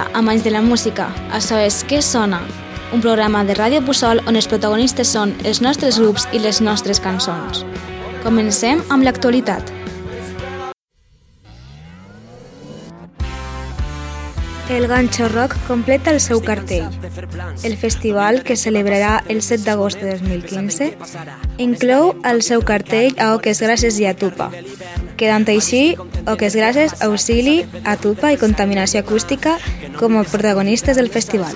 Dia, 0.00 0.10
amanys 0.14 0.44
de 0.44 0.50
la 0.50 0.62
música. 0.62 1.10
Això 1.36 1.58
és 1.60 1.82
Què 1.84 2.00
sona? 2.00 2.40
Un 2.94 3.02
programa 3.04 3.42
de 3.44 3.54
Ràdio 3.54 3.82
Puçol 3.84 4.22
on 4.26 4.36
els 4.38 4.48
protagonistes 4.48 5.10
són 5.12 5.34
els 5.44 5.60
nostres 5.60 5.98
grups 6.00 6.24
i 6.32 6.40
les 6.40 6.60
nostres 6.64 7.00
cançons. 7.04 7.64
Comencem 8.24 8.80
amb 8.88 9.04
l'actualitat. 9.04 9.72
El 14.70 14.86
Gancho 14.86 15.28
Rock 15.28 15.56
completa 15.66 16.12
el 16.14 16.20
seu 16.20 16.40
cartell. 16.40 16.86
El 17.64 17.76
festival, 17.76 18.44
que 18.44 18.56
celebrarà 18.56 19.18
el 19.28 19.42
7 19.42 19.64
d'agost 19.66 20.00
de 20.00 20.14
2015, 20.16 20.92
inclou 21.58 22.14
al 22.22 22.40
seu 22.46 22.62
cartell 22.62 23.18
a 23.18 23.34
Oques 23.34 23.60
Grasses 23.60 23.98
i 23.98 24.06
a 24.06 24.14
Tupa, 24.14 24.48
quedant 25.18 25.44
així 25.50 25.98
Oques 26.30 26.54
Grasses, 26.56 26.94
Auxili, 27.02 27.64
Atupa 27.84 28.30
i 28.32 28.38
Contaminació 28.40 29.02
Acústica 29.02 29.58
com 29.98 30.18
a 30.18 30.24
protagonistes 30.24 30.96
del 30.96 31.10
festival. 31.10 31.54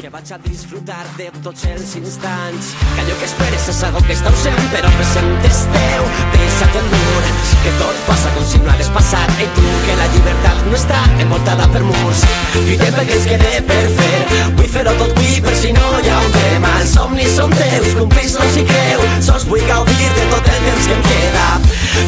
Instants. 1.95 2.75
Que 3.05 3.27
esperes 3.29 3.69
és 3.71 3.83
algo 3.87 4.01
que 4.05 4.15
està 4.17 4.31
ausent 4.33 4.65
però 4.73 4.91
present 4.97 5.31
teu. 5.45 6.07
Deixa't 6.35 6.79
endur, 6.81 7.23
que 7.65 7.73
tot 7.81 8.01
passa 8.09 8.33
com 8.35 8.45
si 8.51 8.61
no 8.63 8.71
hagués 8.73 8.91
passat. 8.95 9.31
Ei 9.41 9.49
tu, 9.57 9.65
que 9.87 9.97
la 9.99 10.09
llibertat 10.13 10.65
no 10.69 10.77
està 10.79 11.01
envoltada 11.23 11.69
per 11.73 11.83
murs. 11.87 12.25
Lluitem 12.55 12.95
perquè 12.99 13.19
ens 13.19 13.29
quede 13.31 13.53
per 13.71 13.83
fer? 13.99 14.19
Vull 14.59 14.71
fer-ho 14.77 14.97
tot 15.01 15.15
avui 15.15 15.41
per 15.45 15.55
si 15.61 15.73
no 15.77 15.93
hi 16.01 16.11
ha 16.13 16.21
un 16.21 16.33
tema. 16.39 16.73
Els 16.83 16.95
somnis 16.97 17.37
són 17.39 17.55
teus, 17.59 17.93
complir-los 17.99 18.59
i 18.61 18.67
creu. 18.71 19.05
Sols 19.29 19.49
vull 19.51 19.65
gaudir 19.71 20.11
de 20.19 20.29
tot 20.33 20.53
el 20.55 20.65
temps 20.69 20.91
que 20.91 20.99
em 20.99 21.07
queda. 21.11 21.47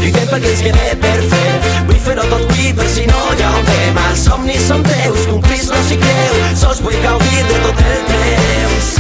Lluitem 0.03 0.33
perquè 0.35 0.53
ens 0.55 0.65
quede 0.69 0.97
per 1.05 1.19
fer? 1.33 1.47
Vull 1.89 1.96
fer-ho 2.07 2.27
tot 2.31 2.45
avui 2.47 2.73
per 2.77 2.87
si 2.91 3.07
no 3.11 3.19
hi 3.35 3.43
ha 3.43 3.51
un 3.59 3.67
tema. 3.71 4.07
Els 4.13 4.25
somnis 4.29 4.69
són 4.69 4.85
teus, 4.87 5.27
complir-los 5.31 5.93
i 5.93 5.99
creu 6.03 6.39
Sols 6.63 6.83
vull 6.85 6.99
gaudir 7.03 7.43
de 7.51 7.59
tot 7.65 7.83
el 7.85 8.07
temps. 8.13 8.93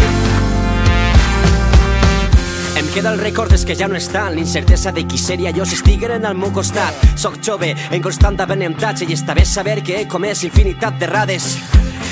Em 2.76 2.90
queda 2.92 3.14
el 3.14 3.22
record 3.22 3.54
és 3.56 3.64
que 3.64 3.76
ja 3.78 3.88
no 3.88 3.96
estan 3.96 4.34
L'incertesa 4.36 4.92
de 4.92 5.06
qui 5.08 5.18
seria 5.20 5.54
jo 5.56 5.64
si 5.64 5.78
estigueren 5.78 6.26
al 6.28 6.36
meu 6.36 6.52
costat. 6.52 7.08
Soc 7.16 7.40
jove, 7.40 7.72
en 7.72 8.04
constant 8.04 8.38
aprenentatge 8.42 9.08
I 9.08 9.16
està 9.16 9.36
bé 9.38 9.46
saber 9.48 9.80
que 9.86 10.02
he 10.02 10.06
comès 10.10 10.44
infinitat 10.44 10.98
d'errades 11.00 11.54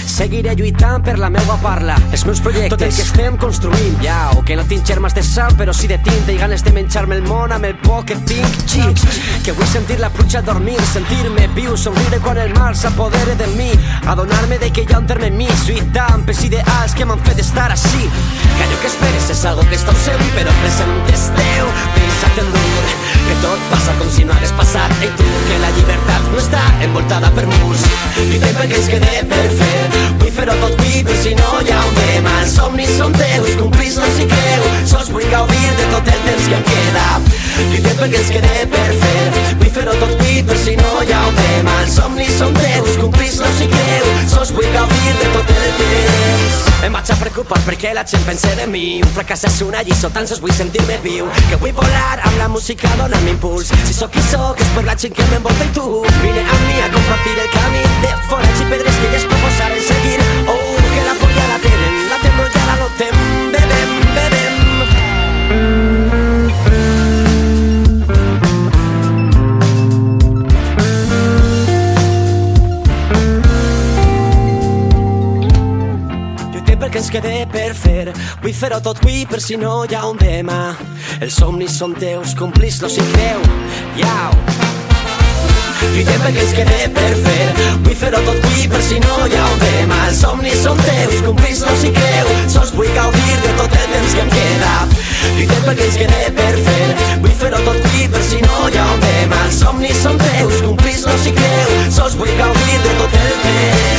Seguiré 0.05 0.55
lluitant 0.55 1.03
per 1.05 1.17
la 1.19 1.31
meua 1.33 1.57
parla, 1.63 1.97
els 2.13 2.25
meus 2.29 2.41
projectes, 2.45 2.71
tot 2.75 2.85
el 2.87 2.93
que 2.95 3.03
estem 3.03 3.39
construint, 3.41 3.97
ja, 4.05 4.31
o 4.37 4.45
que 4.47 4.57
no 4.57 4.65
tinc 4.69 4.85
germes 4.87 5.17
de 5.17 5.25
sal, 5.27 5.57
però 5.59 5.73
sí 5.75 5.89
de 5.91 5.99
tinta 6.05 6.33
i 6.33 6.39
ganes 6.39 6.65
de 6.65 6.73
menjar-me 6.77 7.17
el 7.19 7.25
món 7.27 7.53
amb 7.57 7.67
el 7.67 7.77
poc 7.83 8.11
que 8.13 8.19
tinc, 8.29 8.59
xic, 8.71 9.03
que 9.47 9.57
vull 9.57 9.71
sentir 9.71 9.99
la 10.03 10.13
pluja 10.15 10.43
dormir, 10.45 10.79
sentir-me 10.93 11.49
viu, 11.57 11.77
somriure 11.77 12.21
quan 12.25 12.39
el 12.43 12.53
mal 12.59 12.77
s'apodere 12.77 13.35
de 13.41 13.49
mi, 13.57 13.71
adonar-me 14.07 14.61
de 14.63 14.71
que 14.71 14.85
hi 14.85 14.93
ha 14.93 15.01
un 15.01 15.09
terme 15.11 15.33
mig, 15.35 15.55
lluitant 15.69 16.27
pels 16.29 16.45
ideals 16.51 16.95
que 16.95 17.09
m'han 17.09 17.25
fet 17.25 17.41
estar 17.43 17.71
així, 17.73 18.11
que 18.59 18.75
que 18.85 18.91
esperes 18.93 19.31
és 19.33 19.45
algo 19.49 19.63
que 19.71 19.79
està 19.79 19.95
ausent, 19.95 20.27
però 20.37 20.53
present 20.61 20.95
és 21.15 21.25
teu, 21.39 21.73
pensa't 21.97 22.43
en 22.43 22.53
dur, 22.53 23.04
que 23.29 23.39
tot 23.45 23.69
passa 23.73 23.97
com 24.01 24.11
si 24.13 24.25
no 24.29 24.37
hagués 24.37 24.55
passat, 24.59 24.95
ei 25.03 25.13
tu, 25.19 25.31
que 25.49 25.61
la 25.63 25.73
llibertat 25.79 26.31
no 26.33 26.41
està 26.43 26.65
envoltada 26.87 27.33
per 27.37 27.47
murs, 27.51 27.87
lluitem 28.21 28.59
perquè 28.61 28.81
ens 28.83 28.91
quede 28.93 29.25
per 29.33 29.47
fer, 29.61 30.05
Vull 30.21 30.33
fer-ho 30.33 30.55
tot 30.61 30.75
avui 30.81 31.03
per 31.05 31.17
si 31.21 31.35
no 31.37 31.61
hi 31.61 31.73
ha 31.73 31.81
un 31.85 31.97
tema 31.99 32.33
Els 32.43 32.55
somnis 32.57 32.93
són 32.99 33.13
teus, 33.19 33.51
complir-los 33.61 34.21
i 34.25 34.29
creu 34.31 34.67
Sols 34.89 35.11
vull 35.13 35.27
gaudir 35.33 35.73
de 35.81 35.89
tot 35.93 36.13
el 36.15 36.21
temps 36.29 36.49
que 36.49 36.59
em 36.61 36.67
queda. 36.71 37.07
Lluitem 37.71 38.03
perquè 38.03 38.23
ens 38.23 38.35
quede 38.37 38.67
per 38.73 38.89
fer 39.05 39.34
Preocupar 47.45 47.65
perquè 47.67 47.91
la 47.93 48.05
gent 48.09 48.23
pense 48.25 48.49
de 48.57 48.65
mi. 48.67 49.03
Un 49.05 49.11
fracàs 49.13 49.43
és 49.45 49.59
una 49.67 49.83
lliçó, 49.85 50.09
tan 50.15 50.25
sols 50.25 50.41
vull 50.41 50.53
sentir-me 50.57 50.97
viu. 51.05 51.27
Que 51.51 51.59
vull 51.61 51.75
volar 51.77 52.23
amb 52.25 52.39
la 52.41 52.47
música 52.49 52.89
donant-me 52.97 53.35
impuls. 53.35 53.69
Si 53.85 53.93
sóc 53.93 54.15
qui 54.15 54.23
sóc 54.31 54.61
és 54.65 54.71
per 54.73 54.85
la 54.87 54.95
gent 54.97 55.13
que 55.19 55.27
m'envolta 55.29 55.67
i 55.69 55.75
tu. 55.77 55.85
Vine 56.23 56.41
amb 56.41 56.65
mi 56.71 56.81
a 56.81 56.89
compartir 56.95 57.35
el 57.37 57.51
camí 57.53 57.83
de 58.05 58.15
forats 58.31 58.63
i 58.65 58.71
pedres 58.71 58.97
que 59.01 59.11
elles 59.11 59.27
proposaren 59.29 59.85
seguir. 59.91 60.23
Oh, 60.55 60.63
que 60.89 61.05
la 61.05 61.19
polla 61.21 61.51
la 61.51 61.59
tenen, 61.67 62.01
la 62.15 62.23
temo 62.25 62.49
ja 62.57 62.65
la 62.71 62.79
notem. 62.81 63.21
Bebem 63.53 63.94
Perquè 77.05 77.19
ens 77.19 77.27
quede 77.27 77.47
per 77.53 77.75
fer. 77.77 78.13
Vull 78.41 78.55
fer-ho 78.57 78.79
tot 78.81 79.01
avui 79.03 79.27
per 79.29 79.41
si 79.43 79.59
no 79.61 79.85
hi 79.85 79.93
ha 79.95 80.07
un 80.09 80.17
demà 80.17 80.73
Els 81.21 81.35
somnis 81.37 81.75
són 81.77 81.93
teus, 82.01 82.33
complir-los 82.39 82.97
i 82.97 83.05
creu. 83.11 83.43
Iau. 84.01 84.33
Lluitem 85.93 86.23
perquè 86.25 86.41
ens 86.41 86.55
quede 86.57 86.79
per 86.97 87.11
fer? 87.27 87.67
Vull 87.85 87.99
fer-ho 88.01 88.23
tot 88.25 88.39
avui 88.47 88.69
per 88.73 88.81
si 88.87 89.01
no 89.05 89.19
hi 89.27 89.37
ha 89.37 89.45
un 89.53 89.61
tema. 89.61 89.99
Els 90.09 90.23
somnis 90.25 90.63
són 90.65 90.81
teus, 90.81 91.21
complir-los 91.27 91.85
i 91.85 91.91
creu. 91.99 92.31
Sols 92.55 92.73
vull 92.79 92.93
gaudir 92.97 93.37
de 93.43 93.53
tot 93.59 93.77
el 93.83 93.91
temps 93.93 94.15
que 94.15 94.25
em 94.25 94.33
queda. 94.37 94.73
Lluitem 95.27 95.67
perquè 95.69 95.91
ens 95.91 95.99
quede 96.01 96.31
per 96.39 96.55
fer? 96.69 96.87
Vull 97.19 97.35
fer-ho 97.43 97.61
tot 97.67 97.83
avui 97.83 98.09
per 98.15 98.23
si 98.31 98.41
no 98.47 98.71
hi 98.71 98.81
ha 98.81 98.87
un 98.95 99.05
tema. 99.05 99.43
Els 99.51 99.61
somnis 99.61 100.01
són 100.07 100.17
teus, 100.25 100.63
complir-los 100.71 101.29
i 101.29 101.37
creu. 101.37 101.77
Sols 101.99 102.17
vull 102.23 102.33
gaudir 102.41 102.81
de 102.89 102.97
tot 103.03 103.21
el 103.21 103.37
temps. 103.45 103.85
si 103.85 103.94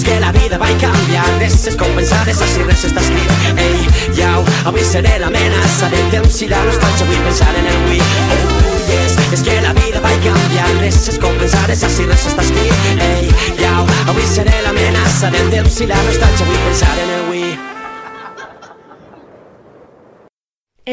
és 0.00 0.04
que 0.04 0.20
la 0.20 0.32
vida 0.32 0.56
va 0.56 0.68
canviar, 0.80 1.24
res 1.38 1.66
és 1.68 1.74
compensades, 1.76 2.38
així 2.40 2.62
res 2.64 2.84
està 2.88 3.02
escrit. 3.02 3.30
Ei, 3.60 3.80
iau, 4.16 4.44
avui 4.70 4.84
seré 4.86 5.18
l'amenaça 5.20 5.90
del 5.92 6.06
temps 6.14 6.38
i 6.40 6.48
la 6.48 6.60
nostàlgia, 6.64 7.08
vull 7.08 7.24
pensar 7.26 7.50
en 7.58 7.66
el 7.68 7.74
avui. 7.80 7.98
Oh, 8.00 8.78
yes, 8.88 9.16
és 9.36 9.42
que 9.44 9.56
la 9.60 9.74
vida 9.76 10.00
va 10.00 10.12
canviar, 10.24 10.68
res 10.80 11.00
és 11.12 11.18
compensades, 11.20 11.82
així 11.84 12.06
res 12.08 12.24
està 12.30 12.44
escrit. 12.46 12.72
Ei, 13.08 13.28
iau, 13.60 13.84
avui 14.12 14.24
seré 14.30 14.62
l'amenaça 14.64 15.32
del 15.34 15.50
temps 15.52 15.80
i 15.84 15.88
la 15.90 15.98
nostàlgia, 16.06 16.48
vull 16.48 16.62
pensar 16.68 16.94
en 16.94 17.02
el 17.08 17.18
avui. 17.18 17.44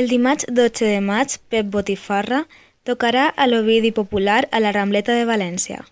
El 0.02 0.12
dimarts 0.12 0.50
12 0.52 0.92
de 0.98 1.00
maig, 1.06 1.38
Pep 1.48 1.72
Botifarra 1.72 2.44
tocarà 2.84 3.30
a 3.30 3.48
l'Ovidi 3.48 3.94
Popular 3.96 4.50
a 4.52 4.60
la 4.64 4.76
Rambleta 4.76 5.16
de 5.16 5.24
València. 5.30 5.86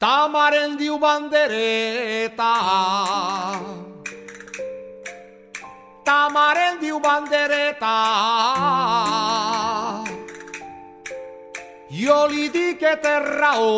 Ta 0.00 0.28
mare 0.32 0.64
en 0.64 0.78
diu 0.80 0.94
bandereta. 0.96 2.52
Ta 6.08 6.20
mare 6.32 6.62
en 6.70 6.78
diu 6.80 7.00
bandereta. 7.04 7.96
Jo 11.92 12.16
li 12.32 12.48
dic 12.48 12.80
que 12.80 12.94
té 13.04 13.12
raó. 13.26 13.68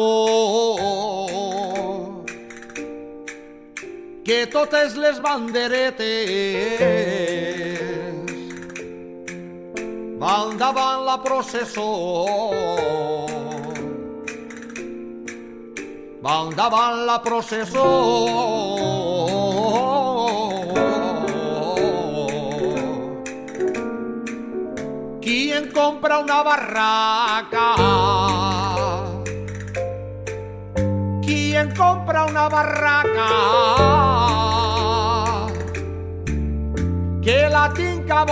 Que 4.22 4.46
totes 4.46 4.94
les 4.94 5.18
banderetes 5.26 6.06
van 10.22 10.54
davant 10.62 11.02
la 11.02 11.18
processó. 11.26 11.90
Van 16.22 16.54
davant 16.54 17.04
la 17.06 17.18
processó. 17.22 17.86
Qui 25.22 25.52
en 25.52 25.66
compra 25.72 26.20
una 26.20 26.42
barraca? 26.46 27.66
Qui 31.26 31.56
en 31.56 31.74
compra 31.74 32.24
una 32.30 32.48
barraca? 32.48 33.28
Que 37.22 37.38
la 37.50 37.68
tinc 37.74 38.10
a 38.10 38.24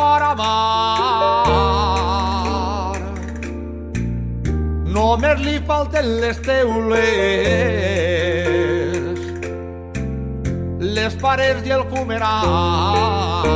Només 4.91 5.39
li 5.45 5.53
falten 5.69 6.07
les 6.19 6.39
teules, 6.43 6.99
les 10.97 11.15
parets 11.23 11.63
i 11.69 11.71
el 11.77 11.85
fumeral. 11.93 13.47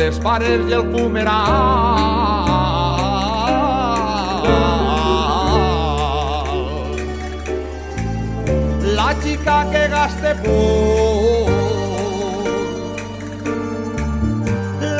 Les 0.00 0.16
parets 0.24 0.72
i 0.72 0.76
el 0.78 0.88
fumeral. 0.96 1.52
La 8.96 9.08
xica 9.20 9.58
que 9.70 9.88
gaste 9.92 10.30
por 10.46 11.51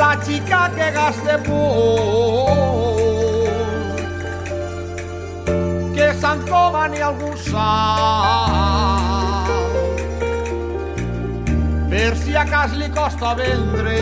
la 0.03 0.19
chica 0.21 0.69
que 0.75 0.91
gaste 0.91 1.35
por 1.47 2.57
que 5.95 6.09
se'n 6.21 6.39
coma 6.51 6.85
ni 6.93 7.01
algun 7.09 7.37
sal 7.47 8.73
per 11.91 12.13
si 12.23 12.33
a 12.43 12.45
cas 12.53 12.73
li 12.81 12.89
costa 12.99 13.31
vendre. 13.41 14.01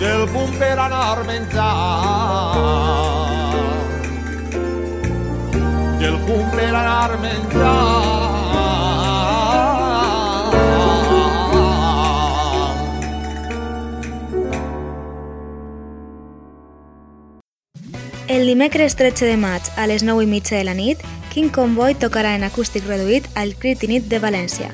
Del 0.00 0.22
punt 0.32 0.52
per 0.60 0.76
anar 0.86 1.18
menjar 1.28 1.74
del 6.00 6.16
punt 6.26 6.48
per 6.56 6.72
anar 6.84 7.12
menjar. 7.26 8.17
El 18.38 18.46
dimecres 18.46 18.94
13 18.94 19.26
de 19.26 19.36
maig 19.36 19.66
a 19.74 19.88
les 19.90 20.04
9 20.06 20.22
i 20.22 20.28
mitja 20.30 20.54
de 20.54 20.62
la 20.62 20.76
nit, 20.78 21.00
King 21.34 21.50
Convoy 21.50 21.96
tocarà 21.98 22.36
en 22.38 22.46
acústic 22.46 22.86
reduït 22.86 23.26
al 23.34 23.56
Critinit 23.58 24.06
de 24.06 24.22
València. 24.22 24.70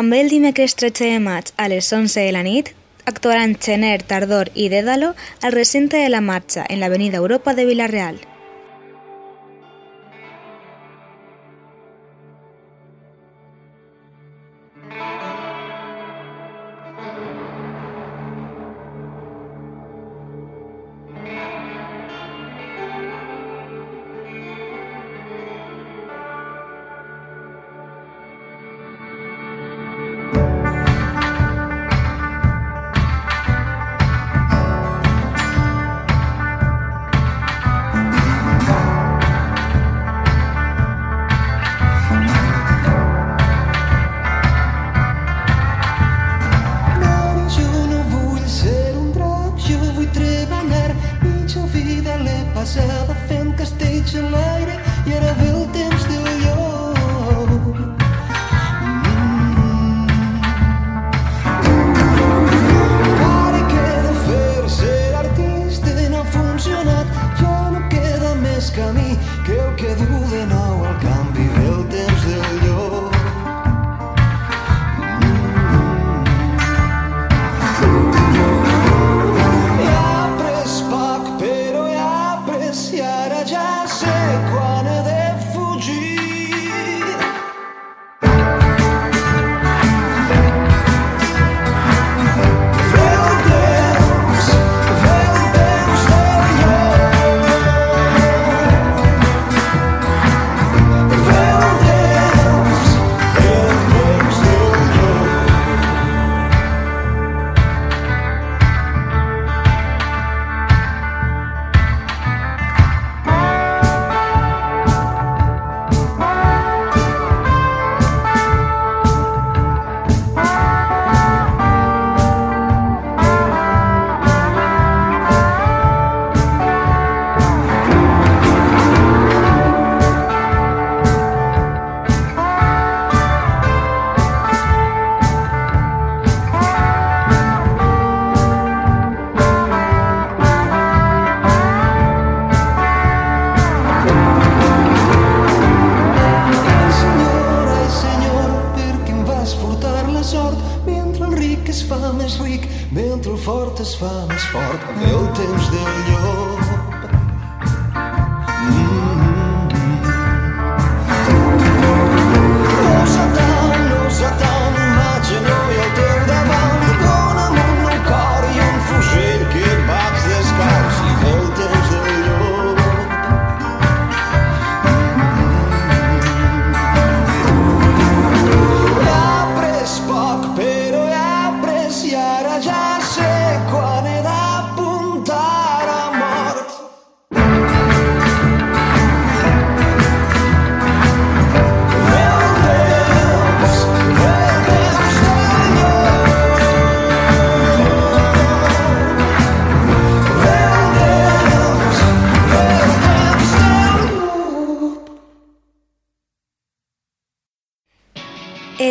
També 0.00 0.22
el 0.24 0.30
dimecres 0.32 0.72
13 0.80 1.08
de 1.12 1.16
maig 1.20 1.50
a 1.60 1.66
les 1.68 1.90
11 1.92 2.22
de 2.24 2.30
la 2.32 2.40
nit 2.46 2.70
actuaran 3.10 3.52
Xener, 3.66 3.98
Tardor 4.12 4.48
i 4.54 4.70
Dédalo 4.72 5.12
al 5.42 5.52
recinte 5.52 6.00
de 6.00 6.08
la 6.08 6.24
marxa 6.24 6.64
en 6.70 6.80
l'avenida 6.80 7.20
Europa 7.20 7.52
de 7.52 7.66
Vilareal. 7.68 8.16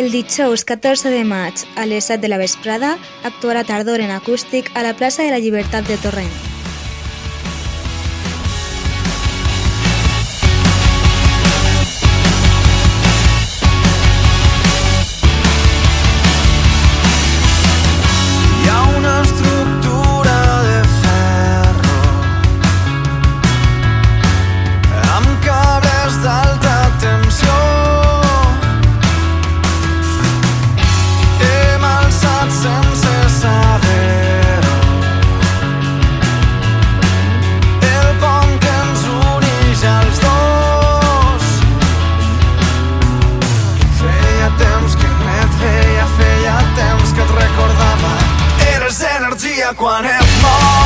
El 0.00 0.10
dijous 0.10 0.62
14 0.64 1.10
de 1.12 1.24
maig, 1.28 1.60
a 1.76 1.84
les 1.84 2.06
7 2.08 2.22
de 2.22 2.30
la 2.32 2.38
vesprada, 2.40 2.94
actuarà 3.22 3.66
Tardor 3.68 4.00
en 4.00 4.14
acústic 4.16 4.72
a 4.72 4.86
la 4.86 4.94
plaça 4.96 5.26
de 5.26 5.34
la 5.34 5.42
Llibertat 5.44 5.84
de 5.92 6.00
Torrent. 6.00 6.49
alegria 49.60 49.74
quando 49.74 50.06
é 50.06 50.18
bom. 50.18 50.79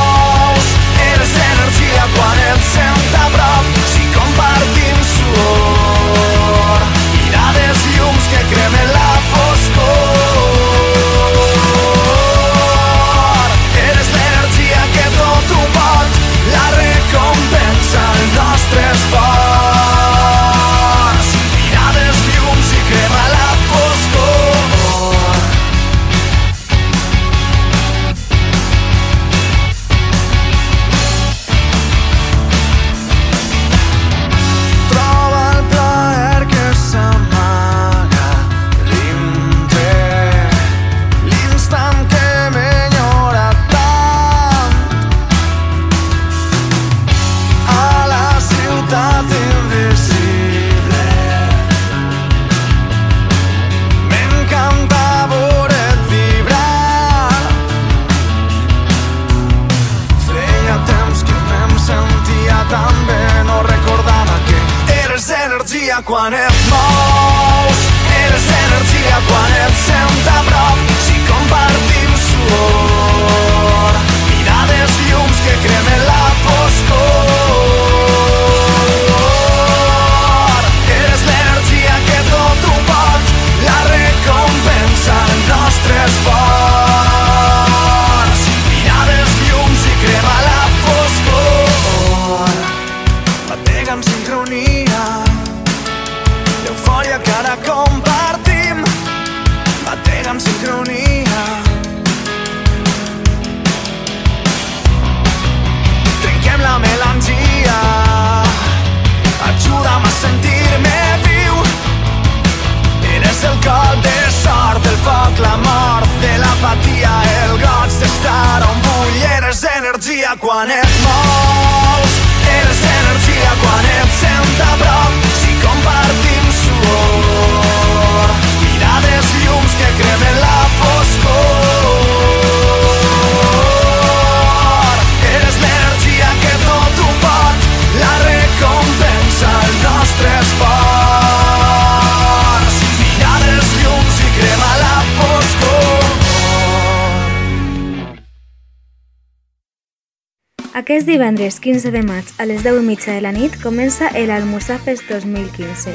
Aquest 150.75 151.07
divendres 151.07 151.61
15 151.63 151.87
de 151.87 152.01
maig 152.03 152.27
a 152.35 152.43
les 152.43 152.59
10 152.65 152.81
i 152.81 152.83
mitja 152.83 153.13
de 153.15 153.21
la 153.23 153.31
nit 153.31 153.53
comença 153.61 154.09
el 154.21 154.27
Almussafes 154.27 155.05
2015. 155.07 155.93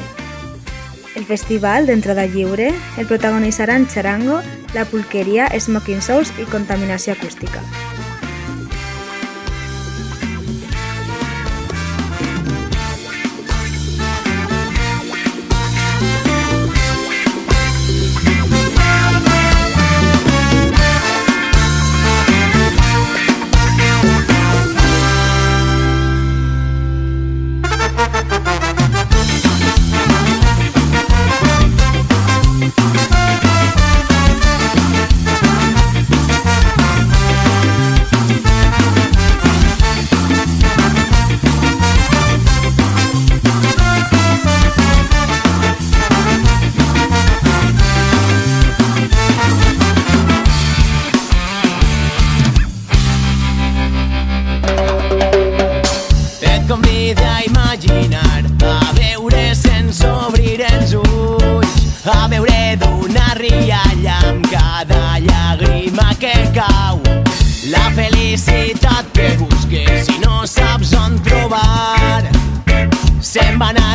El 1.21 1.27
festival 1.29 1.85
d'entrada 1.85 2.25
lliure 2.25 2.71
el 2.97 3.05
protagonitzaran 3.05 3.85
Charango, 3.85 4.41
La 4.73 4.87
Pulqueria, 4.89 5.51
Smoking 5.53 6.01
Souls 6.01 6.33
i 6.41 6.49
Contaminació 6.49 7.13
Acústica. 7.13 7.61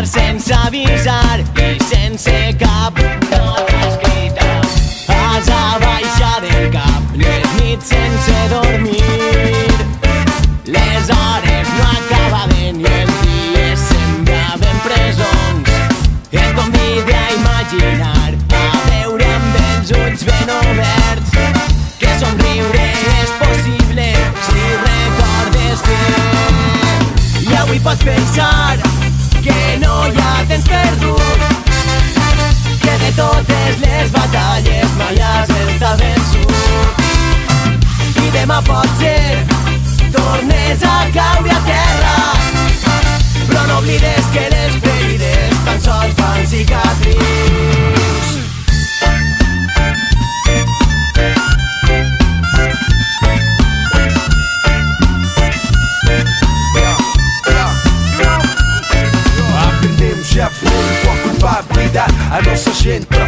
Sense 0.07 0.53
avisar 0.55 1.40
i 1.40 1.79
sense 1.83 2.31
cap 2.59 2.95
notes 3.31 3.97
gritar. 4.03 4.62
Has 5.09 5.49
a 5.49 5.79
baixar 5.83 6.40
del 6.45 6.71
cap 6.71 7.03
les 7.14 7.47
nits 7.59 7.88
sense 7.90 8.37
dormir. 8.53 9.03
Les 10.64 11.11
hores 11.11 11.69
no 11.79 11.88
acabaven 11.99 12.81
i 12.81 12.92
els 12.92 13.19
dies 13.25 13.85
semblaven 13.90 14.81
presons. 14.87 15.75
Et 16.31 16.55
convida 16.55 17.19
a 17.19 17.31
imaginar, 17.35 18.35
a 18.62 18.64
veure 18.90 19.31
amb 19.40 19.61
els 19.64 19.95
ulls 19.99 20.27
ben 20.31 20.55
oberts, 20.61 21.35
que 21.99 22.19
somriure 22.23 22.88
és 23.19 23.38
possible 23.42 24.11
si 24.51 24.66
recordes 24.87 25.87
que... 25.88 26.03
I 27.51 27.57
avui 27.64 27.81
pots 27.81 28.07
pensar 28.07 28.86
les 33.85 34.11
batalles 34.11 34.97
mai 35.01 35.21
has 35.21 35.51
estat 35.67 36.01
vençut. 36.01 37.05
I 38.25 38.31
demà 38.35 38.61
pot 38.67 38.89
ser 39.01 39.45
tornes 40.12 40.83
a 40.83 40.99
caure 41.15 41.51
a 41.51 41.61
terra 41.71 42.17
però 43.49 43.67
no 43.67 43.79
oblides 43.79 44.27
que 44.33 44.49
les 44.51 44.75
ferides 44.85 45.62
tan 45.65 45.81
sols 45.81 46.17
fan 46.21 46.47
cicatrius 46.47 47.96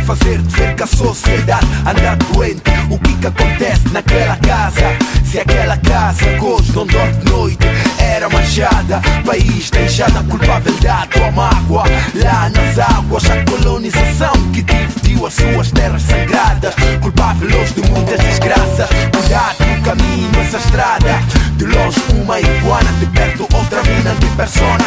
fazer 0.09 0.39
de 0.39 0.57
ver 0.57 0.75
que 0.75 0.83
a 0.83 0.87
sociedade. 0.87 1.67
Anda 1.87 2.17
doente 2.33 2.63
O 2.89 2.99
que 2.99 3.13
que 3.15 3.27
acontece 3.27 3.89
naquela 3.93 4.37
casa? 4.37 4.97
Se 5.23 5.39
aquela 5.39 5.77
casa 5.77 6.25
hoje 6.41 6.73
não 6.73 6.87
dorme 6.87 7.13
de 7.13 7.31
noite. 7.31 7.67
Era 7.99 8.29
manchada, 8.31 9.03
país 9.27 9.71
deixada 9.71 10.23
culpabilidade 10.23 11.11
com 11.13 11.25
a 11.27 11.31
mágoa. 11.31 11.85
Lá 12.15 12.49
nas 12.49 12.79
águas 12.79 13.25
a 13.31 13.45
colonização 13.45 14.33
que 14.55 14.63
dividiu 14.63 15.27
as 15.27 15.35
suas 15.35 15.71
terras 15.73 16.03
sagradas. 16.03 16.75
Culpáveis 17.03 17.75
de 17.75 17.83
muitas 17.91 18.19
desgraças 18.21 18.89
Cuidado 19.13 19.77
no 19.77 19.83
caminho, 19.83 20.41
essa 20.41 20.57
estrada. 20.57 21.21
De 21.59 21.67
longe 21.67 22.01
uma 22.15 22.41
iguana, 22.41 22.91
de 22.99 23.07
perto 23.07 23.43
outra 23.53 23.83
mina 23.83 24.15
de 24.15 24.27
persona. 24.29 24.87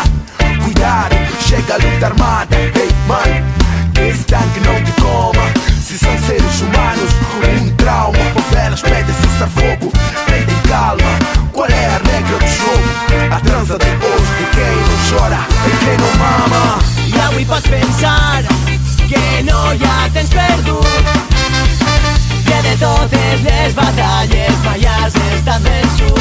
Cuidado, 0.63 1.15
chega 1.41 1.75
a 1.75 1.77
luta 1.77 2.05
armada. 2.07 2.55
Ei, 2.55 2.89
mano, 3.07 3.50
tanque 4.31 4.61
não 4.61 4.81
te 4.81 4.93
coma. 4.93 5.45
Se 5.85 5.99
são 5.99 6.17
seres 6.25 6.61
humanos, 6.61 7.11
um 7.43 7.75
trauma. 7.75 8.17
Favelas 8.49 8.81
pedem 8.81 9.15
cessar 9.15 9.49
fogo 9.49 9.91
Pedem 10.25 10.55
calma, 10.69 11.19
qual 11.51 11.67
é 11.67 11.85
a 11.85 11.99
regra 12.09 12.37
do 12.37 12.47
jogo? 12.47 12.89
A 13.29 13.39
trança 13.41 13.77
de 13.77 13.85
hoje 13.85 14.31
de 14.37 14.45
quem 14.55 14.75
não 14.87 14.97
chora 15.09 15.41
E 15.67 15.69
quem 15.83 15.97
não 15.97 16.11
mama. 16.17 16.79
I 17.07 17.19
avui 17.27 17.45
pots 17.45 17.67
pensar 17.67 18.43
que 19.07 19.43
no 19.43 19.73
hi 19.73 19.83
ha 19.83 20.09
perdut 20.11 20.87
que 22.45 22.61
de 22.61 22.77
totes 22.77 23.41
les 23.43 23.73
batalles 23.73 24.55
mai 24.63 24.85
has 24.85 25.13
estat 25.35 25.61
vençut. 25.61 26.19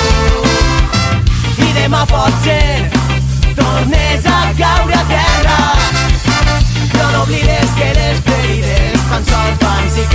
I 1.58 1.72
demà 1.74 2.06
pot 2.06 2.32
ser 2.42 2.90
tornes 3.54 4.26
a 4.26 4.54
caure 4.58 4.94
a 4.94 5.04
terra 5.04 6.29
no 7.12 7.22
oblides 7.22 7.70
que 7.78 7.88
les 7.94 8.20
ferides 8.28 9.08
tan 9.10 9.24
sols 9.24 9.58
fan 9.60 9.90
cicatrius 9.90 10.09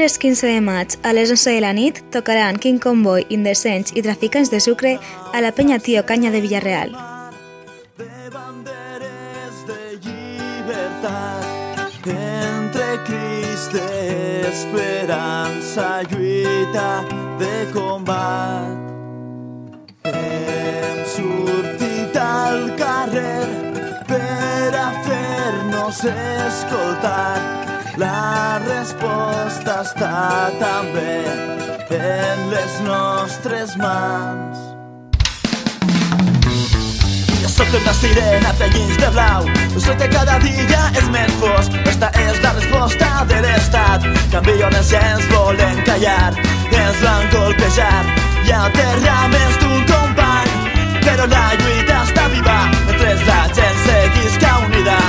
Divendres 0.00 0.18
15 0.18 0.46
de 0.46 0.60
maig, 0.64 0.96
a 1.04 1.12
les 1.12 1.28
11 1.28 1.52
de 1.52 1.60
la 1.60 1.76
nit, 1.76 2.00
tocaran 2.08 2.56
King 2.56 2.80
Convoy, 2.80 3.28
Indecents 3.28 3.92
i 3.92 4.00
Traficants 4.00 4.48
de 4.48 4.56
Sucre 4.64 4.96
a 5.36 5.44
la 5.44 5.52
penya 5.52 5.76
Tio 5.78 6.08
Canya 6.08 6.32
de 6.32 6.40
Villarreal. 6.40 6.96
de 11.04 11.12
entre 12.16 13.04
crits 13.04 13.68
d'esperança 13.76 16.00
lluita 16.08 17.04
de 17.36 17.68
combat 17.76 18.72
hem 20.08 21.04
sortit 21.12 22.16
al 22.16 22.72
carrer 22.80 23.52
per 24.08 24.72
a 24.80 24.96
fer-nos 25.04 26.00
escoltar 26.08 27.69
la 28.00 28.58
resposta 28.64 29.80
està 29.84 30.50
també 30.60 31.16
en 31.96 32.44
les 32.52 32.76
nostres 32.86 33.76
mans. 33.80 34.60
Jo 37.42 37.50
sóc 37.56 37.74
una 37.80 37.94
sirena 37.98 38.52
de 38.60 38.68
llins 38.74 38.96
de 39.02 39.10
blau 39.16 39.48
Sé 39.84 39.94
que 40.00 40.08
cada 40.12 40.38
dia 40.44 40.80
és 41.00 41.06
més 41.12 41.30
fosc 41.40 41.76
Esta 41.88 42.10
és 42.20 42.40
la 42.44 42.50
resposta 42.56 43.08
de 43.30 43.38
l'estat 43.46 44.04
Canvio 44.32 44.66
on 44.68 44.76
els 44.80 44.90
gens 44.92 45.24
volen 45.32 45.80
callar 45.88 46.36
Ens 46.82 47.00
van 47.04 47.24
colpejar 47.32 48.02
i 48.44 48.52
aterrar 48.58 49.22
més 49.32 49.56
d'un 49.62 49.88
company 49.88 50.52
Però 51.06 51.30
la 51.32 51.46
lluita 51.62 52.02
està 52.04 52.28
viva 52.34 52.60
Mentre 52.90 53.16
la 53.24 53.40
gent 53.56 53.80
seguisca 53.86 54.58
unida. 54.66 55.00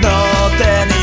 No 0.00 0.16
tenim 0.56 0.99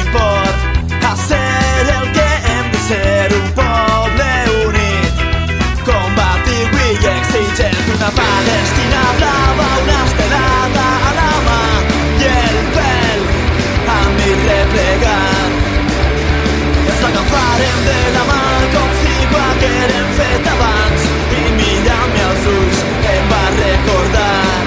de 17.88 18.00
la 18.16 18.24
mà 18.30 18.42
com 18.74 18.90
ho 19.32 19.40
haguérem 19.44 20.08
fet 20.18 20.48
abans 20.54 21.06
i 21.40 21.44
mirant-me 21.58 22.24
als 22.30 22.48
ulls 22.54 22.80
em 23.14 23.30
va 23.32 23.44
recordar. 23.58 24.58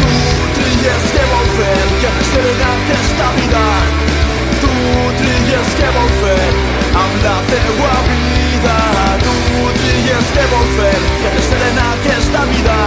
Tu 0.00 0.12
tries 0.58 1.06
què 1.14 1.24
vol 1.32 1.48
fer, 1.58 1.78
que 2.02 2.12
ser 2.30 2.44
en 2.52 2.62
aquesta 2.70 3.28
vida. 3.38 3.64
Tu 4.62 4.72
tries 5.20 5.74
què 5.80 5.92
vol 5.98 6.10
fer 6.22 6.48
amb 7.04 7.26
la 7.26 7.36
teua 7.52 7.94
vida. 8.10 8.78
Tu 9.26 9.36
tries 9.82 10.34
què 10.38 10.48
vol 10.54 10.66
fer, 10.78 10.96
que 11.24 11.36
ser 11.50 11.62
en 11.70 11.84
aquesta 11.90 12.48
vida. 12.54 12.80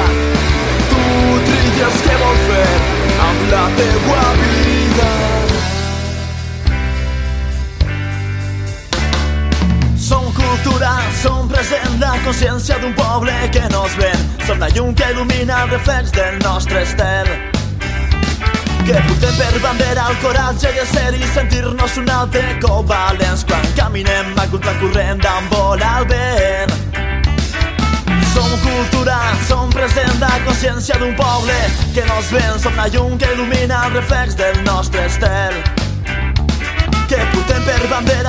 Tu 0.91 1.05
tries 1.51 2.03
què 2.07 2.19
vol 2.25 2.43
fer 2.49 2.67
amb 3.29 3.49
la 3.55 3.65
teua 3.81 4.27
vida. 4.43 5.42
Consciència 12.23 12.77
d'un 12.79 12.93
poble 12.95 13.33
que 13.51 13.63
no 13.71 13.83
es 13.87 13.95
ven. 13.99 14.23
Som 14.47 14.59
la 14.61 14.69
llum 14.73 14.93
que 14.95 15.07
il·lumina 15.11 15.63
el 15.63 15.73
reflex 15.73 16.11
del 16.15 16.39
nostre 16.43 16.83
estel. 16.83 17.29
Que 18.83 18.99
portem 19.07 19.35
per 19.39 19.59
bandera 19.63 20.07
el 20.11 20.17
coratge 20.23 20.71
de 20.75 20.85
ser 20.91 21.13
i 21.15 21.23
sentir-nos 21.35 21.97
un 22.01 22.09
altre 22.11 22.43
cop 22.63 22.87
valents 22.89 23.45
quan 23.47 23.63
caminem 23.77 24.33
a 24.39 24.47
contracorrent 24.51 25.23
amb 25.35 25.55
volar 25.55 25.93
el 26.01 26.09
vent. 26.11 26.75
Som 28.33 28.51
cultura, 28.65 29.19
som 29.47 29.71
present 29.71 30.19
la 30.19 30.33
consciència 30.47 30.99
d'un 30.99 31.15
poble 31.15 31.55
que 31.95 32.03
no 32.09 32.19
es 32.19 32.33
ven, 32.33 32.59
som 32.59 32.75
la 32.75 32.89
llum 32.91 33.15
que 33.17 33.31
il·lumina 33.35 33.85
el 33.87 34.01
reflex 34.01 34.35
del 34.39 34.59
nostre 34.67 35.07
estel. 35.07 35.62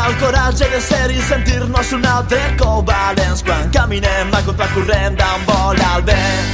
El 0.07 0.17
coratge 0.19 0.67
de 0.69 0.81
ser 0.81 1.11
i 1.13 1.21
sentir-nos 1.23 1.93
un 1.97 2.05
altre 2.05 2.41
cop 2.61 2.85
valents 2.89 3.43
quan 3.47 3.71
caminem 3.73 4.35
a 4.37 4.41
contracorrent 4.47 5.21
amb 5.27 5.49
volar 5.49 5.93
el 5.99 6.05
vent. 6.09 6.51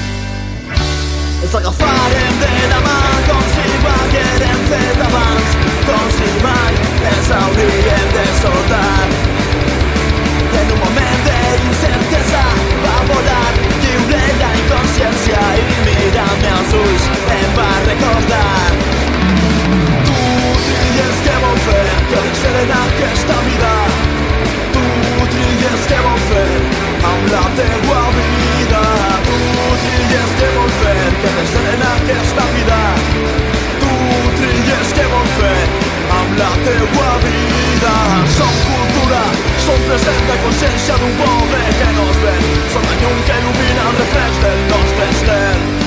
Ens 1.40 1.56
agafarem 1.58 2.38
de 2.42 2.50
la 2.72 2.80
mà 2.84 2.98
com 3.26 3.42
si 3.54 3.66
ho 3.72 3.92
haguérem 3.94 4.62
fet 4.70 5.02
abans, 5.08 5.56
com 5.88 6.06
si 6.18 6.30
mai 6.44 6.78
ens 7.12 7.32
hauríem 7.38 8.08
de 8.16 8.26
soltar. 8.42 9.06
En 10.60 10.74
un 10.76 10.82
moment 10.84 11.28
d'incertesa 11.28 12.44
va 12.86 12.96
volar 13.12 13.52
lliure 13.82 14.24
la 14.42 14.52
inconsciència 14.62 15.46
i 15.64 15.70
mirant-me 15.88 16.58
als 16.58 16.76
ulls 16.84 17.14
em 17.38 17.56
va 17.58 17.70
recordar. 17.88 19.09
Tries 20.66 21.20
què 21.26 21.34
vol 21.44 21.58
fer, 21.66 21.84
que 22.10 22.22
ser 22.40 22.54
en 22.62 22.72
aquesta 22.76 23.36
vida. 23.46 23.72
Tu 24.74 24.84
tries 25.34 25.86
què 25.90 26.00
vol 26.06 26.20
fer 26.30 26.48
amb 27.10 27.28
la 27.34 27.44
teua 27.58 28.02
vida. 28.18 28.82
Tu 29.28 29.38
tries 29.84 30.34
què 30.40 30.50
vol 30.58 30.72
fer, 30.82 30.98
que 31.24 31.34
ser 31.52 31.66
en 31.74 31.84
aquesta 31.90 32.46
vida. 32.56 32.80
Tu 33.82 33.94
tries 34.40 34.94
què 34.98 35.10
vol 35.16 35.28
fer 35.40 35.58
amb 36.20 36.38
la 36.42 36.52
teua 36.68 37.10
vida. 37.26 37.94
Som 38.38 38.56
cultura, 38.68 39.26
som 39.66 39.84
present 39.90 40.24
de 40.32 40.40
consciència 40.46 41.02
d'un 41.02 41.20
poble 41.24 41.60
que 41.82 41.92
no 41.98 42.08
es 42.14 42.24
ven. 42.24 42.48
Som 42.74 42.88
la 42.88 42.96
llum 43.04 43.22
que 43.28 43.44
il·lumina 43.44 43.92
el 43.92 44.02
reflex 44.04 44.42
del 44.46 44.66
nostre 44.74 45.14
estel. 45.16 45.79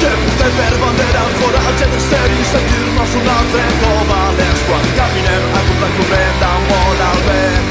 Portem 0.00 0.20
per 0.56 0.74
bandera 0.80 1.22
el 1.28 1.34
coratge 1.36 1.86
de 1.92 1.98
ser 2.00 2.28
i 2.32 2.44
sentir-nos 2.48 3.16
un 3.18 3.26
altre 3.28 3.64
com 3.82 3.98
valents 4.08 4.62
quan 4.68 4.86
caminem 4.96 5.42
a 5.58 5.60
contracorrent 5.66 6.44
molt 6.70 7.02
al 7.08 7.20
vent. 7.26 7.66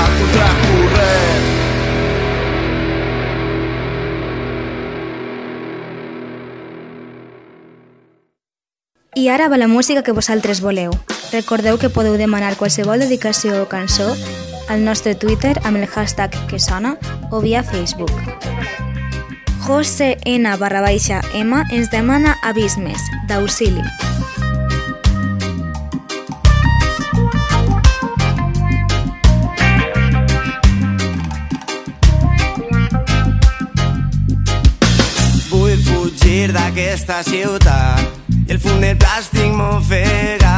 A 0.00 0.02
contracorrent. 0.16 1.46
I 9.14 9.28
ara 9.28 9.46
va 9.46 9.62
la 9.62 9.70
música 9.70 10.02
que 10.02 10.12
vosaltres 10.12 10.58
voleu. 10.60 10.90
Recordeu 11.30 11.78
que 11.78 11.90
podeu 11.90 12.18
demanar 12.18 12.56
qualsevol 12.56 12.98
dedicació 12.98 13.62
o 13.62 13.70
cançó 13.70 14.10
al 14.68 14.82
nostre 14.82 15.14
Twitter 15.14 15.54
amb 15.62 15.78
el 15.78 15.86
hashtag 15.86 16.34
que 16.50 16.58
sona 16.58 16.96
o 17.30 17.38
via 17.38 17.62
Facebook. 17.62 18.37
José 19.68 20.16
N 20.24 20.48
barra 20.56 20.80
baixa 20.80 21.20
M 21.34 21.52
ens 21.70 21.90
demana 21.92 22.38
abismes, 22.42 23.02
d'auxili. 23.28 23.82
Vull 35.50 35.76
fugir 35.84 36.48
d'aquesta 36.56 37.20
ciutat 37.28 38.32
i 38.48 38.56
el 38.56 38.64
fum 38.64 38.80
del 38.80 38.96
plàstic 38.96 39.52
m'ofega. 39.52 40.56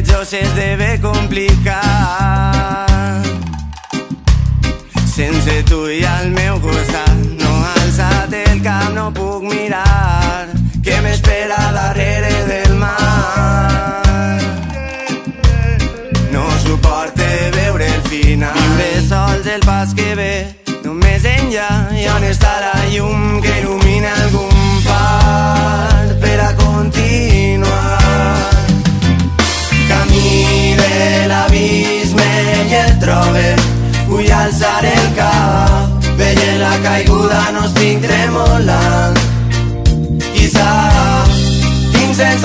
I 0.00 0.02
l'horitzó 0.02 0.24
s'esdevé 0.24 0.98
complicat. 1.00 1.76
Sense 5.04 5.62
tu 5.64 5.88
i 5.88 6.04
al 6.04 6.30
meu 6.30 6.58
costat 6.60 7.14
no 7.40 7.50
alçat 7.76 8.32
el 8.32 8.62
cap, 8.62 8.92
no 8.94 9.10
puc 9.12 9.42
mirar 9.42 10.48
què 10.84 11.00
m'espera 11.02 11.72
darrere 11.76 12.32
del 12.48 12.76
mar. 12.76 14.40
No 16.32 16.46
suporte 16.64 17.50
veure 17.56 17.84
el 17.84 18.02
final 18.08 18.54
Viure 18.56 19.02
sols 19.08 19.46
el 19.46 19.60
pas 19.66 19.92
que 19.94 20.14
ve 20.14 20.54
Només 20.84 21.26
enllà 21.26 21.68
i 21.98 22.06
on 22.08 22.24
està 22.24 22.54
la 22.62 22.86
llum 22.94 23.40
Que 23.42 23.58
il·lumina 23.60 24.14
algun 24.22 24.49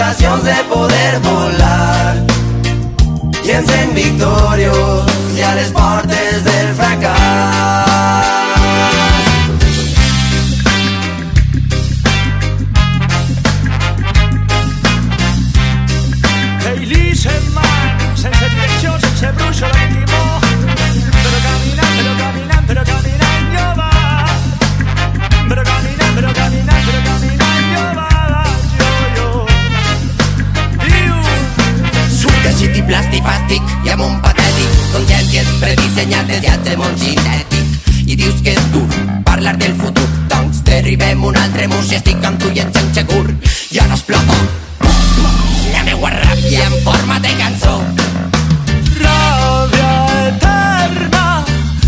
tinc 0.05 0.17
sensacions 0.17 0.43
de 0.43 0.63
poder 0.69 1.19
volar 1.23 2.15
i 3.43 3.51
ens 3.51 3.69
en 3.69 3.93
victoriós 3.93 5.05
i 5.37 5.41
a 5.41 5.55
les 5.55 5.71
portes 5.71 6.43
del 6.43 6.73
fracàs. 6.77 7.84
Anestesiat 35.73 36.75
món 36.77 36.97
sintètic 36.99 38.05
i 38.05 38.15
dius 38.15 38.41
que 38.45 38.53
és 38.53 38.65
dur 38.73 38.85
parlar 39.25 39.55
del 39.57 39.73
futur 39.79 40.05
doncs 40.29 40.61
derribem 40.67 41.23
un 41.23 41.37
altre 41.41 41.67
mur 41.71 41.81
si 41.83 41.97
estic 41.97 42.23
amb 42.25 42.39
tu 42.41 42.51
i 42.53 42.61
sent 42.61 42.91
segur 42.99 43.25
i 43.71 43.79
ara 43.81 43.97
explota 43.97 44.37
la 45.73 45.85
meua 45.87 46.11
ràbia 46.13 46.67
en 46.69 46.77
forma 46.85 47.19
de 47.19 47.33
cançó 47.41 47.79
Ràbia 48.95 49.89
eterna, 50.29 51.23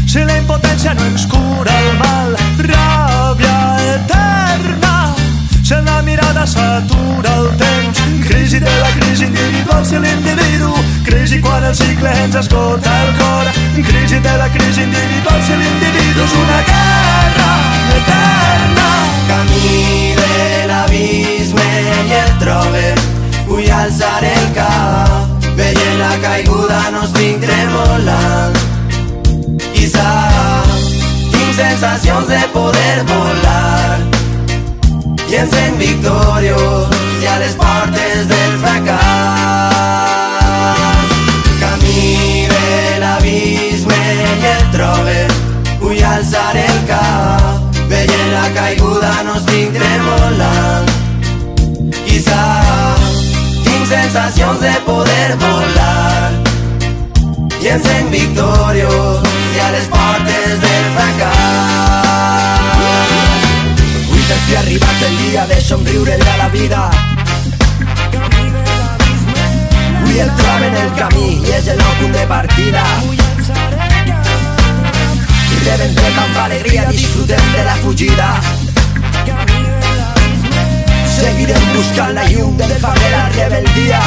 si 0.05 0.23
la 0.27 0.37
impotència 0.41 0.93
no 0.97 1.05
ens 1.07 1.25
cura 1.31 1.75
el 1.83 1.93
mal. 2.01 2.35
Ràbia 2.67 3.55
eterna, 3.93 4.93
si 5.61 5.79
la 5.87 6.01
mirada 6.03 6.45
s'atura 6.45 7.35
el 7.41 7.49
temps. 7.63 8.03
Crisi 8.27 8.59
de 8.59 8.79
la 8.83 8.91
crisi 8.99 9.29
individual 9.31 9.85
si 9.85 9.95
l'individu, 9.95 10.26
el 11.67 11.75
cicle 11.75 12.09
ens 12.23 12.35
el 12.35 12.47
cor. 12.47 13.45
Crisi 13.87 14.19
de 14.19 14.37
la 14.37 14.49
crisi 14.49 14.81
individual 14.81 15.41
si 15.45 15.53
l'individu 15.53 16.23
és 16.23 16.33
una 16.33 16.59
guerra 16.69 17.49
eterna. 17.97 18.87
Camí 19.27 20.13
de 20.15 20.65
l'abisme 20.67 21.67
i 22.07 22.13
et 22.13 22.33
trobe 22.39 22.85
Vull 23.47 23.69
alçar 23.71 24.23
el 24.23 24.47
cap 24.55 25.47
Veient 25.59 25.99
la 25.99 26.13
caiguda 26.23 26.81
no 26.95 27.03
estic 27.05 27.39
tremolant 27.43 28.57
Quizá 29.73 30.09
tinc 31.31 31.55
sensacions 31.61 32.27
de 32.27 32.43
poder 32.55 32.97
volar 33.13 33.99
I 35.27 35.41
ens 35.43 35.57
en 35.63 35.79
victoriós 35.79 36.95
i 37.21 37.33
a 37.33 37.39
les 37.43 37.57
portes 37.59 38.29
del 38.31 38.61
fracàs 38.63 39.76
l'abisme 43.37 43.93
i 43.93 44.45
et 44.45 44.71
trobe 44.71 45.27
Vull 45.79 46.03
alçar 46.03 46.55
el 46.57 46.79
cap. 46.89 47.75
Veient 47.87 48.31
la 48.33 48.47
caiguda 48.55 49.11
no 49.27 49.35
estic 49.37 49.73
tremolant 49.75 50.87
Quizá 52.05 52.43
tinc 53.63 53.85
sensacions 53.87 54.59
de 54.59 54.73
poder 54.85 55.29
volar. 55.43 56.31
I 57.61 57.67
ens 57.75 57.87
en 57.93 58.09
victoriós 58.11 59.27
i 59.55 59.61
a 59.61 59.69
les 59.75 59.87
portes 59.91 60.57
del 60.63 60.89
fracàs. 60.95 62.47
Avui 64.07 64.23
per 64.23 64.39
fi 64.47 64.55
ha 64.55 64.63
arribat 64.63 65.05
el 65.11 65.21
dia 65.21 65.45
de 65.53 65.61
somriure 65.61 66.17
a 66.17 66.37
la 66.43 66.49
vida 66.55 67.16
Avui 70.07 70.21
el 70.23 70.29
troben 70.39 70.75
el 70.79 70.91
camí 70.95 71.25
i 71.43 71.49
és 71.51 71.65
el 71.67 71.81
nou 71.81 71.95
punt 71.99 72.13
de 72.15 72.21
partida. 72.29 72.83
I 75.51 75.57
rebentem 75.65 76.19
amb 76.21 76.37
alegria, 76.45 76.85
disfrutem 76.87 77.49
de 77.51 77.65
la 77.67 77.75
fugida. 77.81 78.29
Seguirem 81.17 81.67
buscant 81.73 82.15
la 82.15 82.23
llum 82.31 82.55
del 82.55 82.71
far 82.79 82.95
de 83.01 83.11
la 83.17 83.23
rebeldia. 83.35 84.01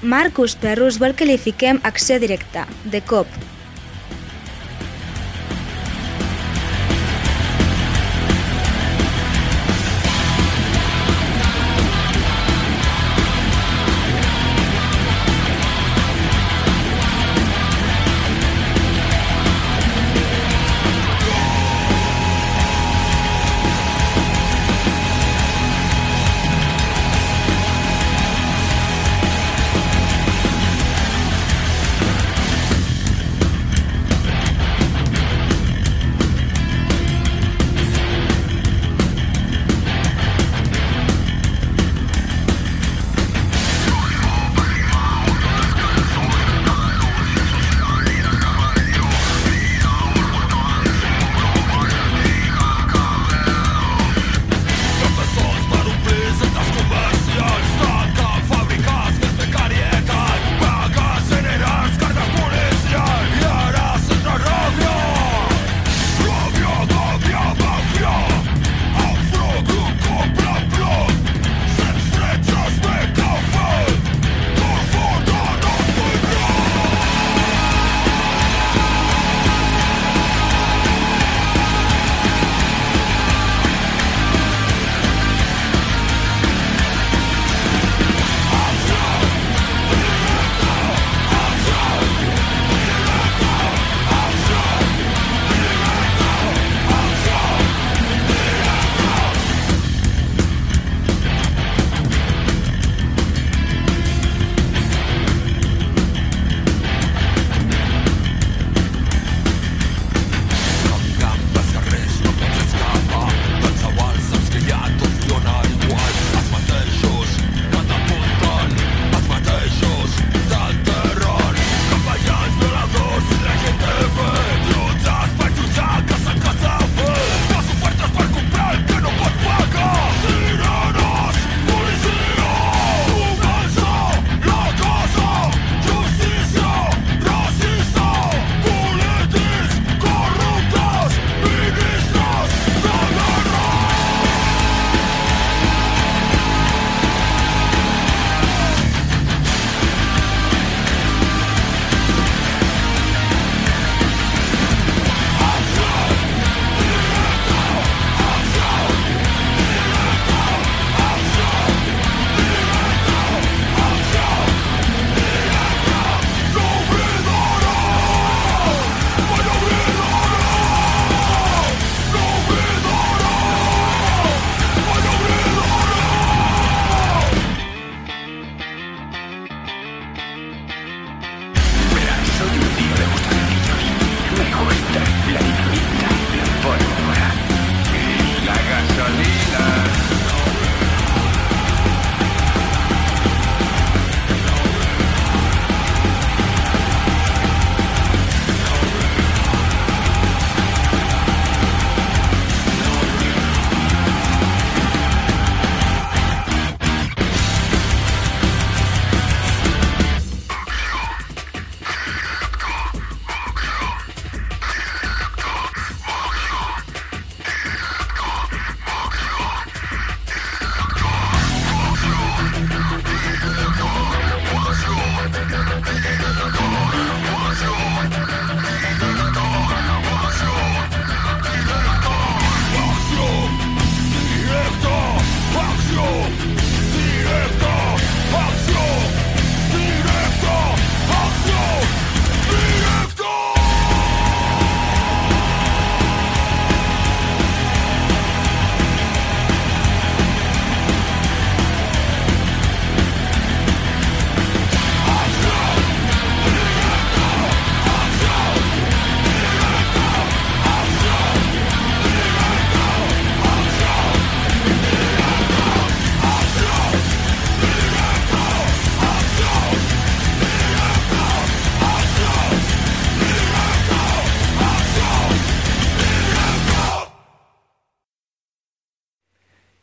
Marcus 0.00 0.56
Perrus 0.56 0.96
vol 1.04 1.12
que 1.12 1.28
li 1.28 1.36
fiquem 1.36 1.84
acció 1.84 2.16
directa, 2.22 2.64
de 2.88 3.04
cop. 3.04 3.28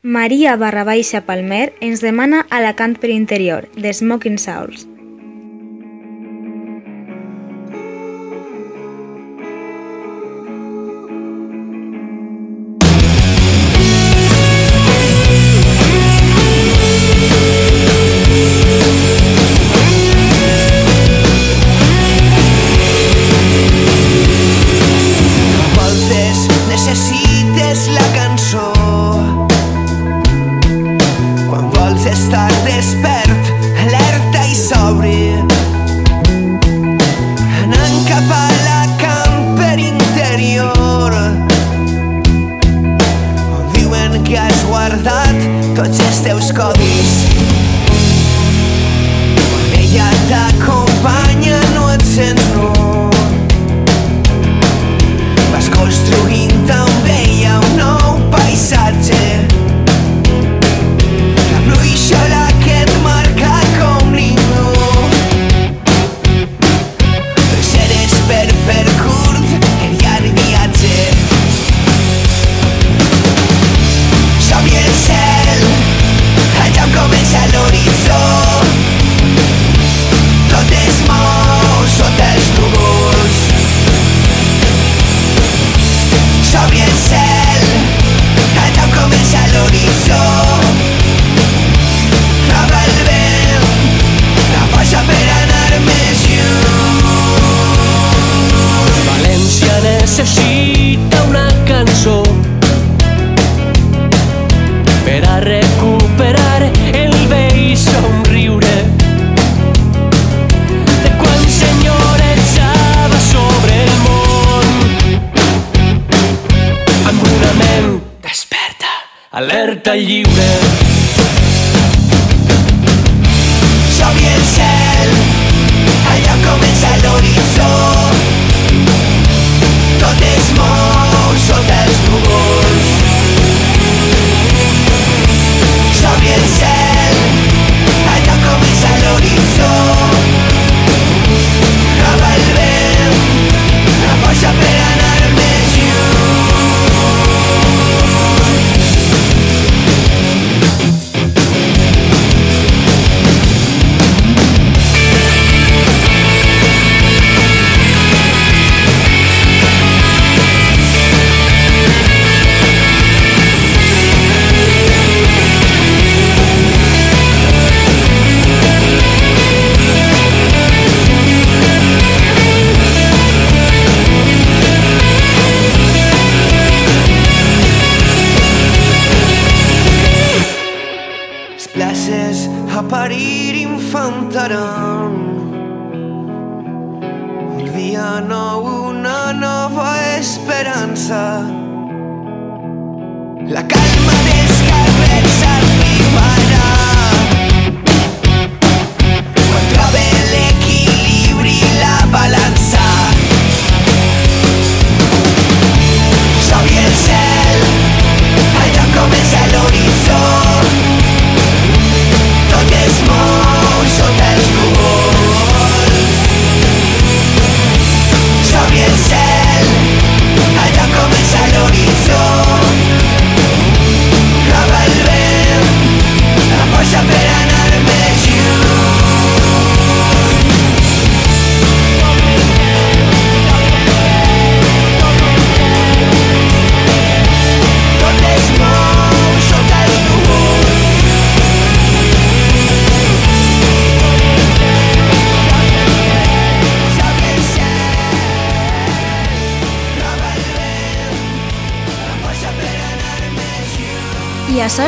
Maria 0.03 0.55
barra 0.57 0.81
baixa 0.83 1.19
Palmer 1.27 1.75
ens 1.77 2.01
demana 2.01 2.39
Alacant 2.49 2.95
per 2.97 3.11
interior, 3.13 3.67
de 3.77 3.93
Smoking 3.93 4.39
Souls. 4.41 4.87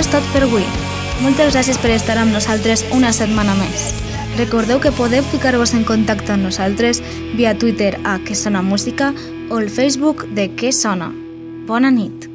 és 0.04 0.10
tot 0.12 0.26
per 0.34 0.44
avui. 0.44 0.66
Moltes 1.24 1.54
gràcies 1.54 1.78
per 1.80 1.94
estar 1.94 2.18
amb 2.20 2.36
nosaltres 2.36 2.84
una 2.96 3.14
setmana 3.16 3.56
més. 3.60 3.92
Recordeu 4.40 4.82
que 4.84 4.92
podeu 4.98 5.24
ficar-vos 5.32 5.76
en 5.78 5.86
contacte 5.88 6.34
amb 6.34 6.50
nosaltres 6.50 7.00
via 7.38 7.56
Twitter 7.56 7.94
a 8.04 8.18
Que 8.26 8.36
Sona 8.36 8.66
Música 8.66 9.14
o 9.50 9.62
el 9.62 9.70
Facebook 9.70 10.28
de 10.36 10.50
Que 10.58 10.74
Sona. 10.76 11.14
Bona 11.70 11.92
nit. 11.92 12.33